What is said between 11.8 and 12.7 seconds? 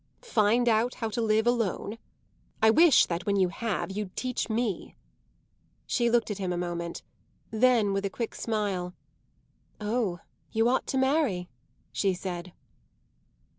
she said.